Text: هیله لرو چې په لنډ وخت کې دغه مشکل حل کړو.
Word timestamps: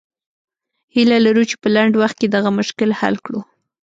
هیله 0.93 1.17
لرو 1.25 1.43
چې 1.49 1.55
په 1.61 1.67
لنډ 1.75 1.93
وخت 2.01 2.17
کې 2.21 2.27
دغه 2.35 2.49
مشکل 2.59 2.89
حل 2.99 3.15
کړو. 3.25 3.39